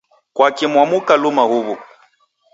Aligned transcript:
Kwaki 0.35 0.65
mwamuka 0.71 1.13
luma 1.21 1.43
huw'u? 1.51 1.75